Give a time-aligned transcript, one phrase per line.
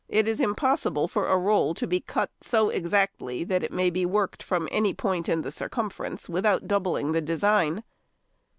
[0.09, 4.03] It is impossible for a roll to be cut so exactly that it may be
[4.03, 7.83] worked from any point in the circumference without doubling the design.